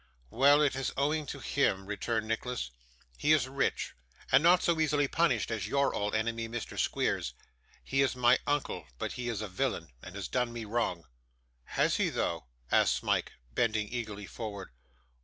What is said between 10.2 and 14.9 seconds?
done me wrong.' 'Has he though?' asked Smike, bending eagerly forward.